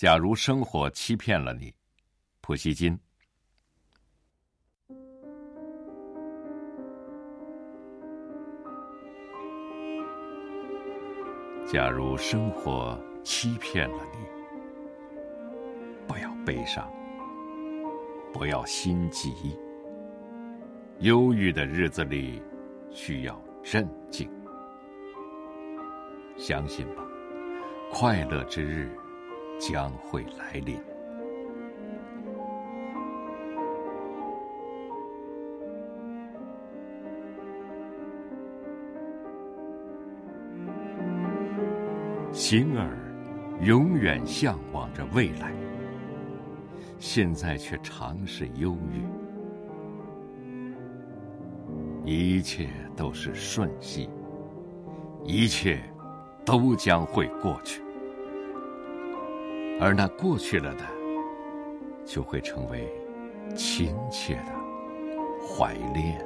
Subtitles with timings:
[0.00, 1.74] 假如生活欺骗了你，
[2.40, 2.98] 普希金。
[11.70, 14.20] 假如生活欺骗了你，
[16.08, 16.90] 不要悲伤，
[18.32, 19.54] 不要心急。
[21.00, 22.42] 忧郁的日子里，
[22.90, 24.26] 需要镇静。
[26.38, 27.06] 相信吧，
[27.92, 28.90] 快乐之日。
[29.60, 30.80] 将会来临。
[42.32, 42.96] 心儿
[43.60, 45.52] 永远向往着未来，
[46.98, 49.04] 现在却常是忧郁。
[52.02, 54.08] 一切都是瞬息，
[55.22, 55.82] 一切
[56.46, 57.82] 都将会过去。
[59.80, 60.84] 而那过去了的，
[62.04, 62.92] 就会成为
[63.56, 64.52] 亲切的
[65.42, 66.22] 怀恋。